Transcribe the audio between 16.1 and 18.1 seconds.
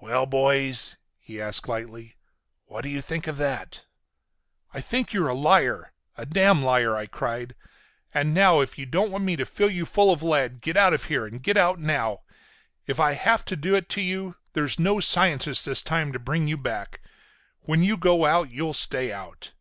to bring you back. When you